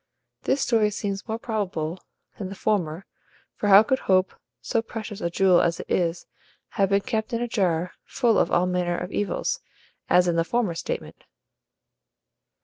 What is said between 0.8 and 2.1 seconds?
seems more probable